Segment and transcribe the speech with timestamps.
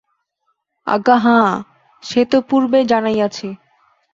[0.87, 1.49] আজ্ঞা হাঁ,
[2.03, 3.47] সে তো পূর্বেই জানাইয়াছি।